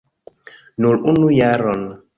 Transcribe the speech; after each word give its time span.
Nur 0.85 0.99
unu 1.15 1.31
jaron! 1.37 1.89